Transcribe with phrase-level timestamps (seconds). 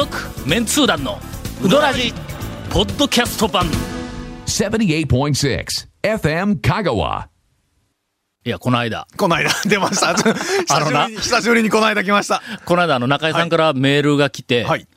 [0.00, 0.16] 続
[0.48, 1.18] メンツー団の
[1.62, 2.14] ウドラジ
[2.70, 3.66] ポッドキャスト版
[4.46, 7.26] 78.6 FM Kagawa.
[8.46, 10.14] いやこの間この間、出ました。
[10.16, 12.40] 久しぶりに、久しぶりにこの間来ました。
[12.64, 14.88] この間あの中井さんからメールが来て、はい。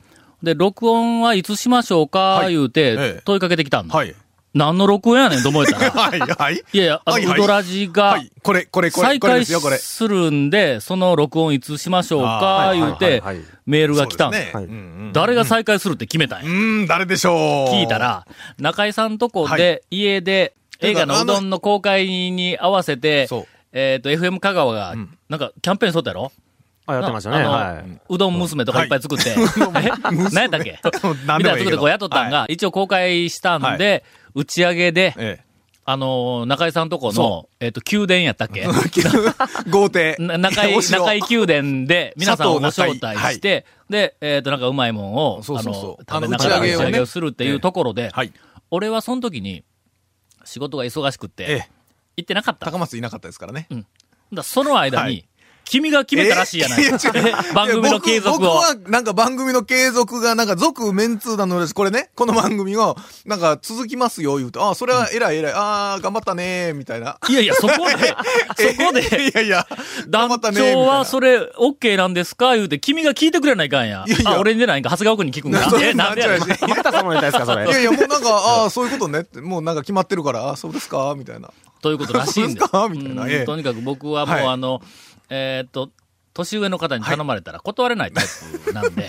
[0.42, 4.16] で録音はいつしましょうかはい言うてええ問いかけてきたんだ、はい。
[4.54, 5.80] 何の録音やねんと思えた。
[5.80, 6.64] ら はい、はい。
[6.73, 7.40] いやいやあのはいはい。
[7.40, 8.32] ウドラジが、はい。
[8.44, 9.77] これ、これ、これ、再開これですよ、これ。
[9.77, 13.24] するんで、その録音いつしましょうあかーはい言うて、
[13.66, 14.32] メールが来たん。
[14.32, 14.70] ですね。
[15.13, 16.46] 誰が再開するって決めたんや。
[16.46, 17.74] うーん、誰でしょう。
[17.74, 18.27] 聞いた、ら、
[18.60, 26.32] 中井さんとこはで、家で、映画のうどんの公開に合わせてそう、えっと、FM 香川がん、なんか、キャンペーンしとったやろ？
[26.85, 27.38] あ、やってましたね。
[27.38, 27.99] あのはい。
[28.10, 28.88] うどん娘とかい。
[28.88, 29.35] っぱい作って、 え？
[30.34, 30.77] 何やったっけ？
[30.84, 34.04] みたいな作ってこう雇ったんが、一応公開したんで、
[34.36, 35.40] 打ち上げで、え
[35.86, 38.62] あのー、中井さんとこのそ、えっと、宮殿やったっけ？
[38.63, 38.68] え。
[39.70, 40.16] 豪邸。
[40.20, 48.32] な中井、中井宮殿で皆さんをご招待して、で、えっ、と、なんかうまいもんを、そうそうそうあの、食べながら打ち上げをするっていうところで、はい。
[48.72, 49.63] 俺はその時に、
[50.46, 51.70] 仕事が忙しくって、ええ。
[52.16, 52.66] 行ってなかった。
[52.68, 53.68] 高松いなかったですからね。
[54.32, 55.26] らその間に、はい
[55.66, 56.98] 君が決めたらしいやないか。
[57.54, 58.40] 番組の継続を。
[58.40, 61.74] 僕僕は、なんか番組の継続が、なんか、続メンツー団のです。
[61.74, 67.18] これね、この番組が、なんか、続きますよ、言うと、ああ、それは偉い偉い、ああ、頑張ったね、みたいな。
[67.30, 68.16] いやいや、そこで、
[68.78, 69.66] そこで、いやいや、
[70.09, 72.56] 頑張団ったね、みたいな長はそれ、OK なんですか？
[72.56, 74.03] 言うて、君が聞いてくれないかんや。
[74.08, 75.68] いやいやあ、俺んじゃないんか、長谷川君に聞くんか？
[75.72, 76.28] それえ、なんでや
[77.22, 77.66] ですか、それ。
[77.66, 81.50] いやいや、もうなんか、ああ、そういうことねって、もうなんか決まってるから、ああ、そうですか、みたいな。
[81.84, 82.66] ということらしいんです。
[82.66, 83.23] すかみたいな。
[83.23, 83.45] うんええ。
[83.45, 84.47] とにかく僕はもう、はい。
[84.47, 84.81] あの、
[85.29, 85.89] えーっと、
[86.34, 88.25] 年上の方に頼まれたら断れないタイ
[88.66, 89.07] プなんで、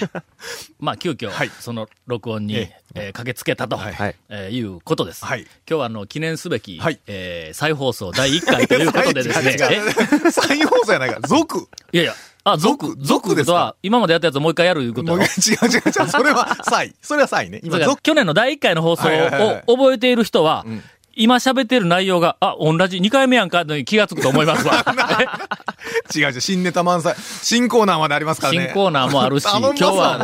[0.78, 1.50] まあ、急遽、はい。
[1.60, 3.08] その録音に、ええ。
[3.08, 3.94] ー駆けつけたと、はい。
[3.94, 4.16] はい。
[4.28, 5.24] えーいうことです。
[5.24, 5.40] はい。
[5.40, 7.00] 今日はあの、記念すべき、はい。
[7.06, 9.56] えー再放送第1回ということでですね、
[10.30, 11.14] 再放送やないか。
[11.20, 11.66] ら、続。
[11.92, 12.14] えいやいや、
[12.46, 13.52] あ、続、続続ですか？
[13.52, 15.12] とは、今までやったやつをもう一回やるいうこと。
[15.12, 16.94] 違う違う違う、それは、再。
[17.00, 17.60] それは再ね。
[17.64, 19.64] 今、去年の第1回の放送はいはいはいはい。
[19.66, 20.82] を覚えている人は、ん
[21.16, 24.84] 今喋っている内容が、あ、同じ2回目やんかに気がつくと思いますわ。
[26.14, 27.14] 違う違う、新ネタ満載。
[27.42, 28.66] 新コーナーまでありますからね。
[28.66, 30.18] 新コーナーもあるし、頼今日は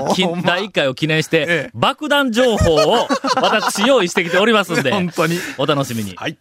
[0.45, 5.39] 第1回を記念して、ええ爆弾情報を私用意してきておりますんで、 本当に。
[5.59, 6.15] お楽しみに。
[6.17, 6.37] はい。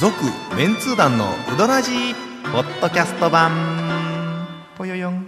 [0.00, 0.14] 続、
[0.56, 1.92] メンツー団のうどらじ
[2.52, 3.52] ポッドキャスト版。
[4.76, 5.26] ぽよよん。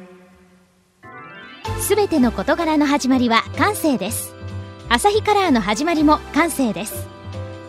[1.80, 4.33] すべての事柄の始まりは感性です
[4.88, 7.06] アサヒカラーの始まりも感性です。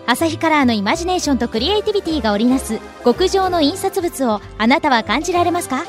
[0.05, 5.83] アサヒカラーのイマジネーションとクリエイティビティが織りなす極上の印刷物をあなたは感じられますか？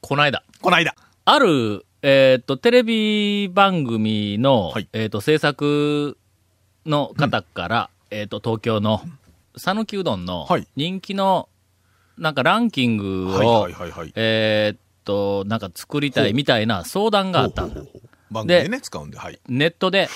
[0.00, 0.94] この間、こないだ。
[1.24, 4.88] ある、えっ、と、テレビ番組の、はい。
[4.92, 6.16] えっ、と、制作
[6.86, 9.02] の方から、えっ、と、東京の、
[9.56, 10.68] 讃岐うどんのはい。
[10.76, 11.48] 人気の、
[12.16, 14.12] なんかランキングはい、をはい、、はい、はい。
[14.14, 17.80] えーっと、なんか作りたいみたいな相談があったんだ。
[18.30, 19.40] 番組でね、使うんで、はい。
[19.48, 20.08] ネットで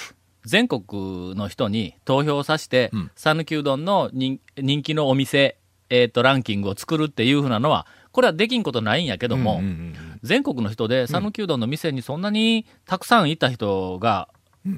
[0.44, 5.56] 全国の人に投票させてうん、讃岐、うどんの人人気のお店、
[5.88, 9.66] えーっと、ランキングを作るっていうふうなのは、これはできんことないんやけども、うんうんう
[10.06, 14.28] ん全国の人で讃岐うどんの店にそんなにたくさんいた人が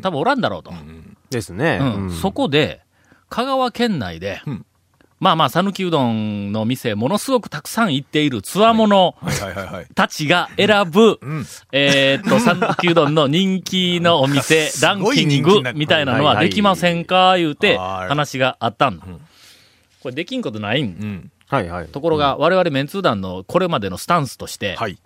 [0.00, 0.72] 多分おらんだろうと。
[1.30, 1.78] ですね。
[1.80, 2.80] うんそこで、
[3.28, 4.66] 香川県内で、うん
[5.18, 9.14] まあまあ、讃岐うどんの店、ものすごくたくさん行っているつわもの。
[9.94, 11.46] たちが選ぶ、うん。
[11.70, 17.36] えーっと、 讃岐うどんの人気のお店、 ランキングみたいなのはできませんか？
[17.36, 18.98] 言うて、はい話があったん。
[20.02, 20.86] これできんことないん。
[20.86, 21.30] うん。
[21.48, 21.86] はいはい。
[21.86, 24.98] ところが、我々メンツー団のこれまでのスタンスとして、はい。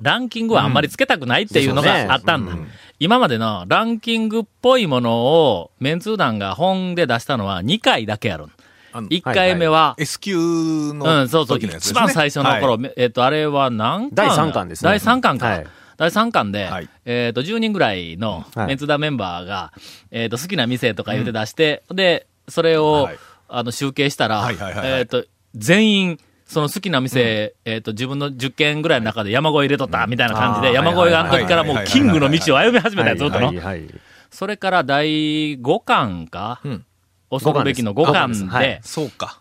[0.00, 2.52] ランキングはあんまりつけたくないっていうのがあったんだ。
[3.00, 8.46] 今までのランキングっぽいものを、メンツー団が本で出したのは2回だけやる。
[8.92, 11.58] あの1回目は、S 級のうん、そうそう。
[11.58, 14.14] 一番最初の頃、えっ、と、あれは何巻？
[14.14, 14.90] 第三巻ですね。
[14.90, 15.46] 第3巻か。
[15.46, 15.66] はい。
[15.96, 16.88] 第3巻で、はい。
[17.04, 18.66] えっ、と、10人ぐらいのはい。
[18.68, 19.72] メンツダメンバーが、
[20.10, 23.18] えっ、と、好きな店とか言うて出して、で、それを、はい。
[23.48, 25.00] あの、集計したら、はいはいはいはい。
[25.00, 25.24] えっ、と、
[25.54, 33.46] 全員、その好きな店、えっ、と、自分の10軒ぐらいの中で山越え入れとった、みたいな感じで、山越えがあの時からもう、キングの道を歩み始めたやつ、ずっとの。
[33.48, 33.56] はい。
[33.56, 33.94] はいはい。
[34.30, 36.84] それから第5巻か、うん。
[37.30, 39.40] 恐るべきの5巻で、そうか。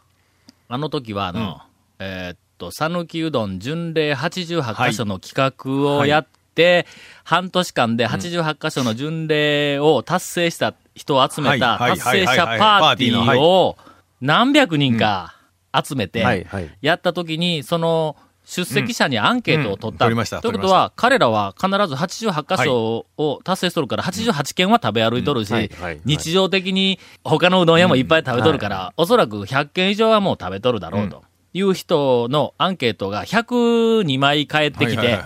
[0.68, 1.62] あの時はあの、
[2.00, 6.86] えーっと、讃岐うどん巡礼88箇所の企画をやって、
[7.24, 13.77] 半年間で88箇所の巡礼を達成した人を集めた達成者パーティーを
[14.19, 15.37] 何百人か
[15.84, 16.48] 集めて、
[16.82, 18.16] やった時に、その、
[18.46, 20.06] 出席者にアンケートを取った。
[20.06, 20.10] うん。
[20.10, 20.42] 取りました。
[20.42, 25.70] ということは、彼らは必ず88箇所を達成しとるから、88軒は食べ歩いとるし、
[26.06, 31.24] 日常的に他のうどん屋もいっぱい食べとるから、おそらく100軒以上はもう食べとるだろうと。
[31.54, 35.20] いう人のアンケートが102枚返ってきて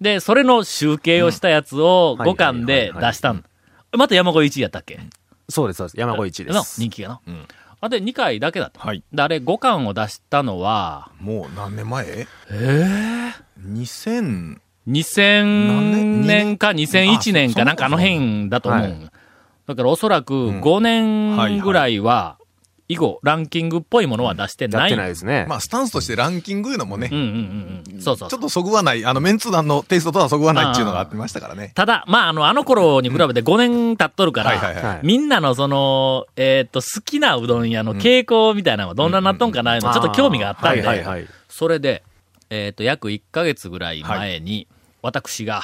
[0.00, 2.26] で、それの集計をしたやつをうん。
[2.26, 3.44] 5巻で出したん。
[3.92, 4.98] また山越1位やったっけ？
[5.48, 6.00] そうです、そうです。
[6.00, 6.80] 山越一でのす。
[6.80, 7.32] 人気がの。
[7.32, 7.46] ん
[7.84, 8.80] あで、2回だけだった。
[8.80, 9.02] はい。
[9.12, 12.06] で、あれ5巻を出したのは、もう何年前？
[12.06, 14.56] ええ2000、
[14.88, 16.56] 2000年？
[16.56, 18.80] か2001年かなんかあの辺だと思う。
[18.80, 19.10] はい。
[19.66, 22.38] だからおそらく5年ぐらいは、
[22.86, 24.96] 以後、ランキングっぽいものは出してやってない。
[24.96, 25.46] ないですね。
[25.48, 28.02] まあスタンスとしてランキングいうのもね、うんうんうんうん。
[28.02, 31.72] そうそうちょっとそぐわない、あのメンツ団のテイストとはそぐわないっていうのがあってましたからね。
[31.74, 41.26] ただ、まあ、あの、あの頃に比べて5年経っとるから、みんなのその、えーっと、好きなうどん屋の傾向みたいなのはどんななっとんかな、いうのちょっと興味があったんで、はいはいはい。
[41.48, 42.02] それで、
[42.50, 44.66] えーっと、約1ヶ月ぐらい前に、
[45.00, 45.62] 私が、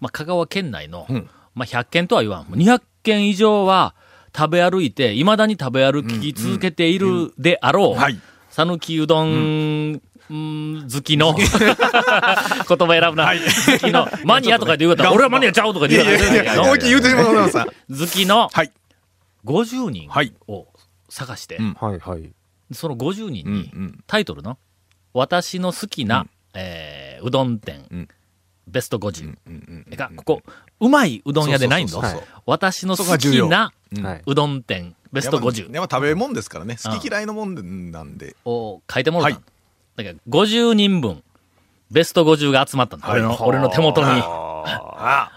[0.00, 3.94] まあ、香川県内の、うんまあ、100軒とは言わん、もう200軒以上は
[4.34, 8.18] 食べ歩いて、未だに食べ歩き続けているであろう、はい。
[8.50, 10.00] 讃岐うどん、
[10.30, 17.56] うん好きの、 言葉選ぶな、好きの、マニアとかで言うたら、俺はマニアちゃうとかい言うやいやいやいや、思いっきり言うてしまうございます。
[18.00, 18.72] 好きのはい。
[19.44, 20.66] 50人はいを
[21.08, 22.30] 探して、うんはいはい。
[22.72, 24.02] その50人にん。
[24.06, 24.56] タイトルの、
[25.12, 28.08] 私の好きな、えーうどん店、うん
[28.66, 29.24] ベスト50。
[29.24, 30.42] うんうんが、ここ、
[30.80, 31.98] うまいうどん屋でないんだ？
[32.46, 33.72] 私の好きな
[34.26, 36.76] うどん店、ベスト50やっぱ食べ物ですからね。
[36.82, 38.36] 好き嫌いのもんなんで。
[38.44, 39.40] を書いてもらった
[39.96, 41.22] だから、50人分、
[41.90, 43.02] ベスト50が集まったの。
[43.02, 43.20] はい。
[43.20, 44.22] 俺の、俺の手元に。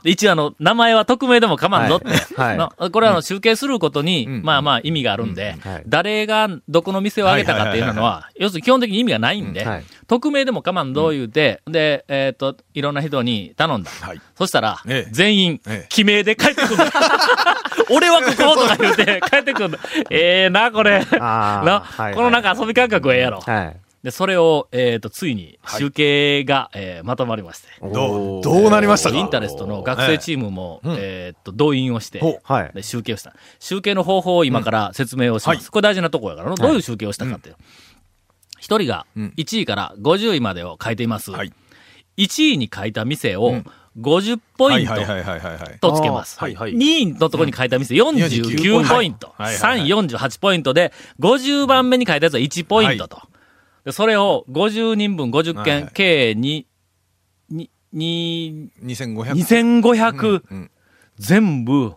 [0.04, 2.08] 一応あの、名前は匿名でも構わんぞって。
[2.36, 9.66] はいのこれはあの集計することに、うんまあまあ意味があるんで、うんはい誰がどこの店を挙げたかっていうのは、要するに基本的に意味がないんで、
[10.08, 13.92] 匿名でも構わんぞ言うて、で、えっ、と、いろんな人に頼んだ。
[13.92, 14.22] はい。
[14.36, 16.78] そしたら、ええ全員ええ、記名で帰ってくる。
[17.92, 19.80] 俺はこことか言うて帰ってくる。
[20.10, 21.06] ええな、これ。
[21.20, 23.42] あーな、はいこのなんか遊び感覚はええやろ。
[23.42, 23.78] はい。
[24.06, 27.70] で、それを、えっ、と、ついに集計が、えーまとまりまして。
[27.82, 29.18] どう、どうなりましたか？
[29.18, 32.72] インタレストの学生チームも、ええうんえーっと、動員をして、ほはい。
[32.76, 33.34] で集計をした。
[33.60, 35.56] 集計の方法を今から説明をします。
[35.56, 37.56] うんはいこれ大事なところやから、どういう集計をしたかっていう。
[38.60, 41.32] 一、人がうん1位から50位までを書いています。
[41.32, 41.52] はい。
[42.18, 43.66] 1位に書いた店をうん
[44.00, 45.80] 50ポイントはいはいはいはいはい。
[45.80, 46.38] とつけます。
[46.40, 49.34] あーはいはい2位のところに書いた店49ポイント。
[49.36, 53.22] はいはいはい3位48ポイントで、50番目に書いたやつは1ポイントと。
[53.86, 56.68] でそれを50人分50件、はいはい計に、
[57.50, 59.32] に、に、2500。
[59.34, 60.72] 2500うん
[61.18, 61.94] 全部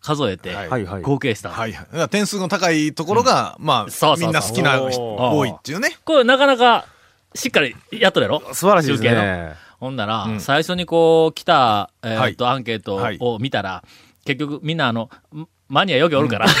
[0.00, 1.02] 数えてはいはいはい。
[1.02, 1.50] 合計した。
[1.50, 1.86] はいはい。
[1.86, 5.96] だから点数の高いところが、まあ、そうそうそうみんな好きな人多いっていうね。
[6.04, 6.86] これなかなか
[7.34, 8.40] しっかりやっとるやろ？
[8.54, 9.54] 素晴らしいですね。
[9.80, 13.82] ほんなら、うん最初にこう来た、えーっと、はアンケートはいを見たら、
[14.24, 16.46] 結局みんなあの、んマニアよくおるから。
[16.46, 16.52] の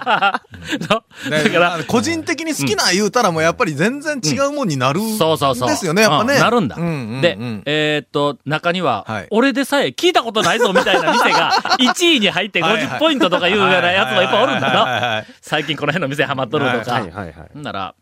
[0.00, 5.00] だから、個人的に好きな言うたらもうやっぱり全然違うもんになる。
[5.18, 5.68] そうそうそう。
[5.68, 6.34] ですよね、やっぱね。
[6.34, 6.76] うんなるんだ。
[6.76, 14.80] で、えーっと、中には、はい俺でさえ聞いたことないぞみたいな店が、 1位に入って50ポイントとかいうようなやつもいっぱいおるんだな。
[14.82, 16.92] はい最近この辺の店ハマっとるとか。
[16.92, 17.34] はいはいはい。
[17.52, 17.94] ほんなら、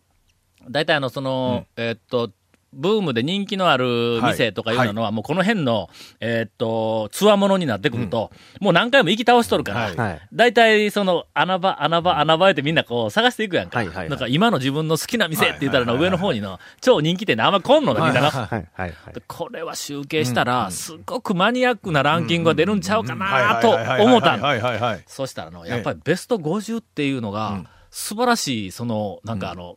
[0.71, 2.31] 大体あの、その、えーっと、
[2.73, 10.19] ブームで人気のある店とかいうのは、もうこの辺の、えーっと、つわものになってくると、もう何回も行き倒しとるから。
[10.33, 13.79] 大体その穴場、穴場、穴場ってみんなこう探していくやんか。
[13.79, 14.09] はいはいはい。
[14.09, 16.19] なんか今の自分の好きな店って言ったらのはいはいはい。
[16.19, 18.31] 上の方にの超人気店であんま来んのだ、みんなが。
[18.31, 19.15] はいはいはいはい。
[19.15, 24.41] でこれは集計したら、すごくマニアックなランキングが出るんちゃうかはいなと思ったん。
[24.41, 25.05] はいはいはい。
[25.07, 27.69] そしたらの、やっぱりベスト50っていうのが、うん。
[27.95, 29.77] 素晴らしい、その、なんかあの、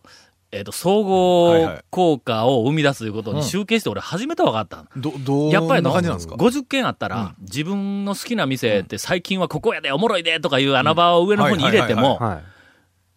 [0.55, 4.85] えっ、と、総合効果を生み出すということに集計して俺初めて分かった。
[4.95, 12.43] ど、どうやっぱりの、な感じなんですか？50件あったら、自分の好きな店って最近はここやで、おもろいで、とかいう穴場を上の方に入れても、はい。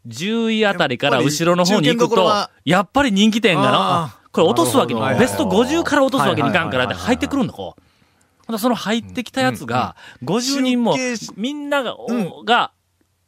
[0.09, 7.83] 10位あたりから後ろの方に行くとやっぱり人気店があな、これ落とすわけに、ベスト50から落とすわけにいかんからって入ってくるんだ、こう。
[8.47, 10.97] ほんでその入ってきたやつが、50人も
[11.37, 12.45] みんなが、うん。
[12.45, 12.73] が、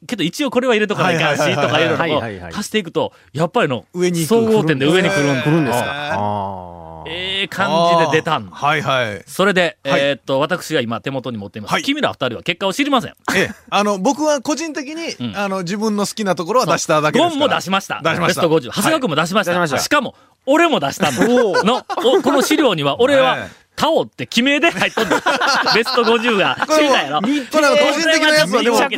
[0.06, 3.84] けど一応これは入れとかないかんし、とかいうはいはいはいのを足していくと、やっぱりの、
[4.26, 5.42] 総合点で上に来るんだ。
[5.42, 7.04] 来るんですか？
[7.06, 7.70] ええ感
[8.06, 8.54] じで出たんだ。
[8.54, 9.22] はいはい。
[9.26, 11.72] それで、はいえーっと、私が今手元に持っています。
[11.72, 13.12] はい君ら二人は結果を知りません。
[13.34, 17.30] ええ、あの、僕は個人的に、んあの、自分の好きなところは出しただけですから。
[17.30, 18.00] ゴンも出しました。
[18.04, 18.70] 出しましたベスト50。
[18.70, 19.52] 長谷川君も出しました。
[19.52, 20.14] 出しましたしかも、
[20.46, 21.10] 俺も出した。
[21.10, 21.78] の、
[22.18, 23.50] おこの資料には、俺はええ、
[23.80, 25.16] タオって記名で入っとんだ。
[25.74, 26.54] ベスト50が。
[26.68, 27.20] 知りたいやろ。
[27.22, 27.26] こ
[27.60, 28.78] れは個人的なやつはでも。
[28.78, 28.88] ああ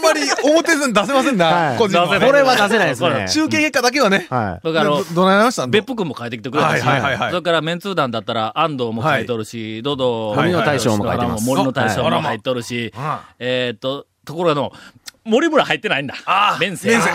[0.00, 3.26] まり表に出せませんな、これは出せないですね。
[3.28, 4.28] 集計結果だけはね。
[4.30, 5.66] はだからあのど、どないなした？
[5.66, 7.30] ん別府君も書いてきてくれたし、はいはいはいはい。
[7.30, 11.44] それからメンツー団だったら安藤も書いとるし、ドド森の大将も書いてます。
[11.44, 12.10] 森の大将はい。
[12.12, 14.72] も入っとるし、あえーっと、ところがの、
[15.26, 16.14] 森村入ってないんだ。
[16.24, 16.88] あメンセ。
[16.88, 17.10] メンセ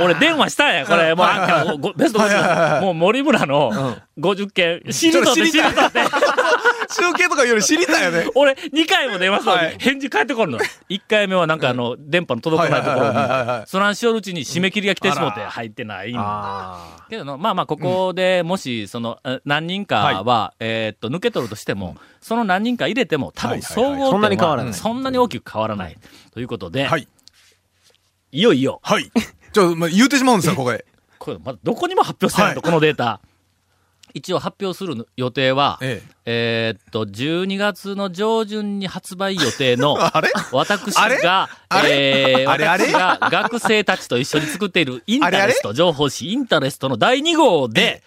[0.00, 1.14] 俺電話したんや、これ。
[1.14, 2.78] もう、あんたごベストはいはいはいは50。
[2.78, 6.00] いもう森村の50件、知りとって知りとって。
[6.88, 8.26] 集計とかより知りたいよね。
[8.34, 10.58] 俺、2回も電話したのにはい返事返ってこんの。
[10.88, 16.20] 1回目はなんかあの、電波の届かないところはいはいはいはいはいに、そらんしおるうちに締め切りが来てしもって入ってないんだ。
[16.22, 25.96] あけどの、まあまあ、ここでもし、その、え何人かは、えーっと、抜け取るとしても、その何人か入れても、多分はいはいはい総合点そんなに変わらないはそんなに大きく変わらない。
[26.32, 27.08] ということで、はい。
[28.36, 29.10] いよいよ、はい。
[29.52, 30.84] ちょ、まあ、言うてしまうんですよ、ここで。
[31.18, 32.70] これまだどこにも発表してないと、はい。
[32.70, 33.20] このデータ。
[34.12, 36.74] 一応発表する予定は、ええ。
[36.76, 40.30] ーっと、12月の上旬に発売予定の、 あれ？
[40.52, 42.40] 私が、あれ？
[42.42, 42.66] えーあれ？
[42.66, 42.86] あれ？
[42.86, 48.02] 私が学生たちと一緒に作っているインタレスト、情報誌インタレストの第2号で、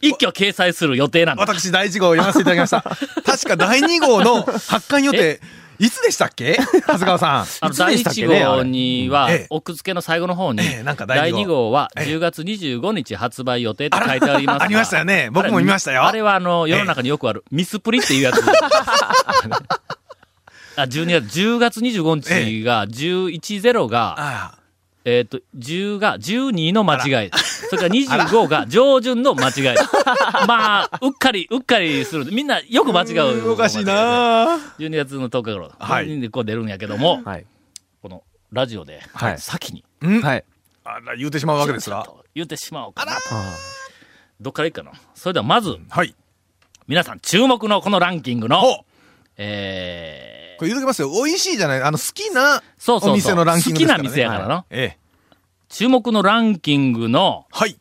[0.00, 1.42] 一挙掲載する予定なんだ。
[1.42, 2.82] 私、第1号を読ませていただきました。
[3.24, 5.40] 確か第2号の発刊予定、
[5.78, 6.56] いつでしたっけ？
[6.56, 7.46] 長谷川さん。
[7.60, 8.44] あの、第1したっけね？
[8.44, 11.52] 号にはええ、奥付けの最後の方に、第第二号。
[11.52, 12.06] 2号はええ。
[12.06, 15.30] 10月25日発売予定と書いてありますが ありましたよね。
[15.32, 16.04] 僕も見ましたよ。
[16.04, 18.40] あれはあの、世の中によくある、ミスプリっていうやつ。
[20.76, 24.57] あ、12月、10月25日が、110が、あ
[25.10, 27.30] えっ、と、10が、12の間違い。
[27.70, 29.78] それから25が上旬の間違い。
[30.46, 32.26] まあ、うっかり、うっかりする。
[32.30, 33.24] みんなよく間違あ。
[33.24, 33.52] う。
[33.52, 35.72] おかしいな12月の10日頃。
[35.78, 37.46] はいでこう出るんやけども、はい。
[38.02, 38.22] この
[38.52, 40.20] ラジオで、はい先に、ん？
[40.20, 40.44] はい。
[40.84, 42.02] あら、言うてしまうわけですが。
[42.04, 43.12] と言ってしまおうかな。
[43.12, 43.16] あ
[44.42, 44.92] どっからいいかな。
[45.14, 46.14] それではまず、はい。
[46.86, 48.84] 皆さん注目のこのランキングの、
[49.38, 51.10] えーこれ言うときますよ。
[51.10, 54.04] 美味しいじゃないあの、好きなそうそうそうお店のランキングですから、ね。
[54.04, 54.64] 好きな店やからな。
[54.70, 54.98] ええ。
[55.68, 57.78] 注目のランキングのはい。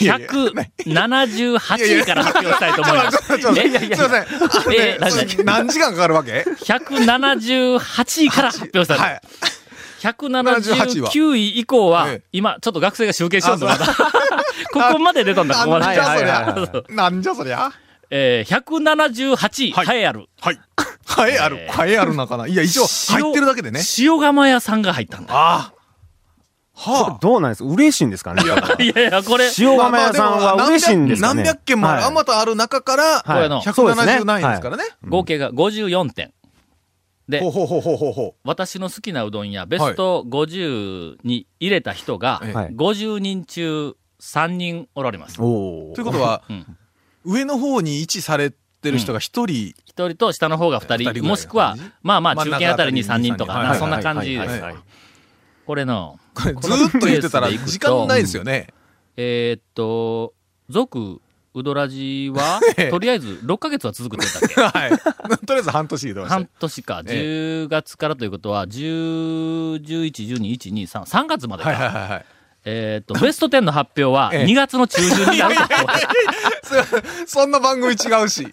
[0.00, 3.18] いやいや178位から発表したいと思います。
[3.18, 3.66] すいません。
[4.74, 8.98] え何それ何時間かかるわけ？178位から発表したい。
[8.98, 9.20] はい。
[10.00, 13.84] 179位以降は、ええ今、ちょっと学生が集計しようと思った。
[13.84, 13.94] あ
[14.72, 15.84] ここまで出たんだ、ここまで。
[15.86, 16.82] なんじゃそりゃ。
[16.90, 17.72] なんじゃそりゃ。
[18.10, 20.26] えー、178位、はい栄えある。
[20.40, 20.60] はい。
[21.14, 21.66] ハエある。
[21.68, 22.46] ハエあるのかな？
[22.46, 23.80] いや、一応入ってるだけでね。
[23.98, 25.34] 塩釜屋さんが入ったんだ。
[25.34, 25.74] ああ。
[26.76, 28.42] はどうなんです嬉しいんですかね？
[28.42, 31.42] いやいや、これ、塩釜屋さんは嬉しいんですかね？
[31.44, 34.18] 何百件もあまたある中から、これのそうですね。
[34.18, 34.82] 179ですからね。
[35.04, 36.32] 合計が54点。
[37.28, 42.74] でほう、ほうほうほうほうほ私の好きなうどんやベスト50に入れた人が、ええはい。
[42.74, 45.36] 50人中3人おられます。
[45.36, 45.42] と
[45.96, 46.76] いうことは、うん。
[47.24, 48.56] 上の方に位置されて
[48.90, 54.62] る人が一人、一人と下の方が二人、もしくはまあまあ中中堅あたりに3人とかそんな感じです。
[55.66, 58.68] これの、これずーっと言ってたら時間ないですよね。
[59.16, 60.34] えーっと、
[60.68, 61.20] 続、
[61.56, 64.78] うどらじはええ、とりあえず6ヶ月は続くって言ったっけ？
[64.78, 64.90] はい。
[65.46, 66.48] とりあえず半年言ってました半。
[66.58, 67.10] 年か、え
[67.64, 71.68] 10月からということは、10、11、12、1、2、3、3月までか。
[71.70, 72.24] はいはいはいはい。
[72.66, 75.54] えーっと、ベスト10の発表は ええ2月の中旬になる
[77.26, 78.52] そんな番組違うし。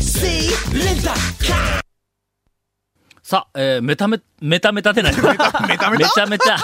[0.21, 1.80] see Linda Kai.
[3.31, 5.65] さあ、えー、めため、メタメタってなりました。
[5.65, 6.03] メタメタ？
[6.03, 6.57] めちゃめちゃ、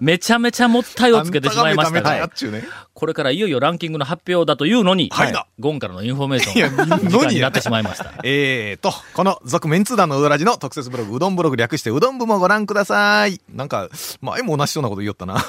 [0.00, 2.64] めちゃめちゃもったいをつけてしまいましたね。
[2.94, 8.14] これからいよいよランキングの発表だというのに、はいだゴンからのインフォメーションがのに時間になってしまいました。
[8.24, 13.42] えーと、この続メンツー団のうどらじの特設ブログ、うどんブログ略してうどん部もご覧ください。
[13.52, 13.90] なんか、
[14.22, 15.44] 前も同じようなこと言おったな。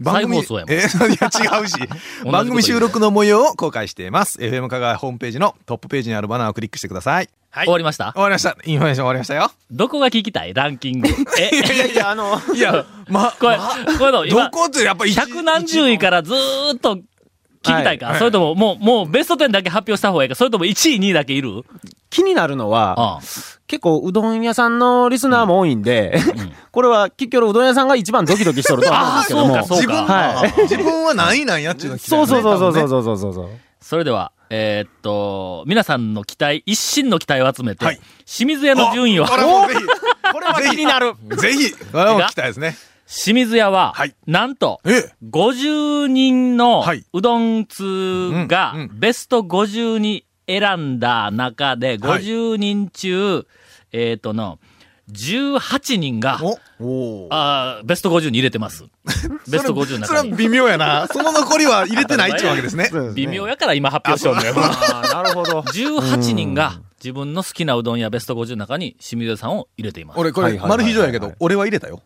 [0.00, 1.18] 再放送やもんえーい
[1.48, 1.74] や違うし。
[2.30, 4.38] 番組収録の模様を公開しています。
[4.38, 7.28] FM 香川ホームページのトップページにあるバナーをクリックしてください。
[7.54, 7.66] はい。
[7.66, 8.12] 終わりました？
[8.12, 8.56] 終わりました。
[8.64, 9.50] インフォメーション終わりましたよ。
[9.70, 10.54] どこが聞きたい？
[10.54, 11.08] ランキング。
[11.38, 13.58] え、いやいや、あの、いや、ま、これ、
[13.98, 17.00] これの今ど、こってやっぱ一百何十位からずーっと聞
[17.62, 20.34] きたいか、はいそれとも、もう、もうベスト10だけ発表した方がいいか？
[20.34, 21.62] それとも1位、2位だけいる？
[22.10, 23.20] 気になるのは、ああ
[23.66, 26.16] 結構うどん屋さんのリスナーも多いんで、
[26.70, 29.56] これは結局うどん屋さんが一番ドキドキしとると思うんですけども。
[29.56, 33.48] あーそうか自分、はい自分は何位なんやっていうの聞きたいそうよねそうそうそうそうそうそうそう。
[33.80, 38.00] それでは、えーっと、皆さんの期待、一心の期待を集めて、はい。
[38.26, 39.80] 清水屋の順位を、これはもうぜひ、
[40.32, 41.14] これは気になる。
[41.36, 42.76] ぜひ、これはもう聞きたいですね。
[43.06, 44.14] 清水屋は、はい。
[44.26, 45.14] なんと、ええ。
[45.30, 47.04] 50人のはい。
[47.12, 52.22] うどん通がベスト50に選んだ中で、はい。
[52.22, 53.46] 50人中、
[53.92, 54.58] えーっとの、
[55.12, 58.84] 18人が、おおーあーベスト50に入れてます。
[59.48, 60.06] ベスト50の中に。
[60.06, 61.06] それは微妙やな。
[61.12, 62.90] その残りは入れてないっていうわけですね。
[63.14, 64.54] 微妙やから今発表しようのよ。
[64.56, 65.60] ああ、なるほど。
[65.72, 70.20] 18人が自分の好きなうどんやベスト50の中に清水屋さんを入れています。
[70.20, 72.00] 俺これ、はいはいはいはいマル秘上やけど、俺は入れたよ。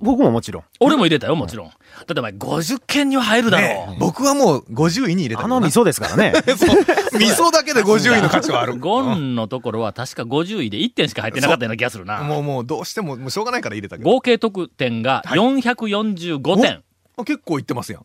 [0.00, 0.64] 僕ももちろん。
[0.80, 1.68] 俺も入れたよ、もちろん。
[1.68, 5.44] だってお前50件には入るだろねえ僕はもう50位に入れた。
[5.44, 6.32] あの味噌ですからね。
[6.56, 6.80] そう
[7.16, 8.78] 味噌だけで 50位の価値はある。
[8.78, 12.22] ゴンのところは確か50位で1点しか入ってなかったような気がするな。
[12.22, 14.10] もうもうどうしても、もうしょうがないから入れたけど。
[14.10, 16.82] 合計得点が445点。
[17.16, 18.04] あ結構いってますやん。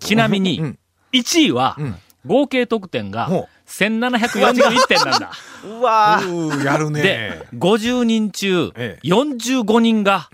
[0.00, 0.78] ちなみにうん、
[1.12, 5.30] 1位はうん合計得点がほ1741点なんだ。
[5.64, 10.28] うわうーやるねで。、50人中ええ45人が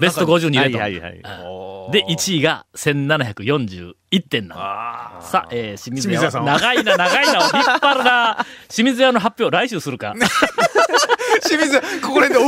[0.00, 0.82] ベストなんか50に入れた。
[0.84, 3.94] はいはいはいうんで、1位が1741
[4.28, 5.18] 点なんだ。
[5.20, 6.52] さあ、えー、清水屋は清水屋さんは？
[6.58, 8.46] 長いな、長いな、を引っ張るな。
[8.68, 10.12] 清水屋の発表、来週するか。
[11.46, 12.40] 清水屋、ここら辺で、お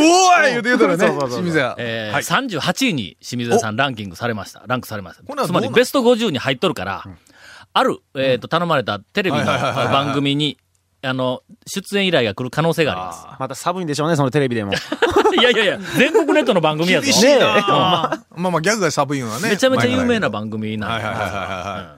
[0.43, 1.31] ーい言うて言うたらねそうそうそう。
[1.31, 1.77] そう清水屋。
[1.79, 4.63] えーはい38位に清水屋さんランキングされました。
[4.67, 5.47] ランクされました。
[5.47, 7.05] つまりベスト50に入っとるから、
[7.73, 10.59] ある、えっ、と、頼まれたテレビの番組に、
[11.03, 14.77] あの、出演依頼が来る可能性がありままた寒いんでしょうね、そのテレビでも。
[14.77, 14.89] す。
[15.39, 17.05] いやいやいや、全国ネットの番組やぞ。
[17.05, 19.51] 厳しいなまあまあギャグが寒いのはね。
[19.51, 21.98] めちゃめちゃ有名な番番組なんではいはいはいはいはいうん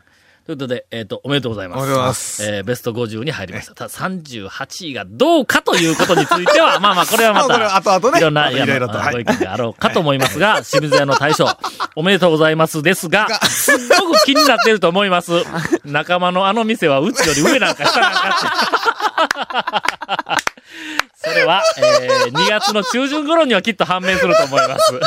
[0.50, 1.78] ということで、えっ、と、おめでとうございます。
[1.78, 3.74] おめでとうございますえーベスト50に入りました。
[3.76, 11.46] ただ38位がどうかということについては、 まあまあ、これはまた、後々ねいろんな、いろいろとご意見があろうかと思いますが、清水屋の大将、
[11.94, 15.44] おめでとうございますですが、すっごく気になっていると思います。
[15.84, 18.18] 仲間のあの店はうちより上なんか下なんか
[20.36, 20.42] っ
[21.22, 21.30] て。
[21.30, 25.00] それは、えー2月の中旬頃にはきっと判明すると思います。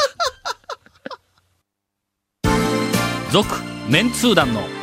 [3.33, 3.49] 続、
[3.89, 4.82] メンツー団の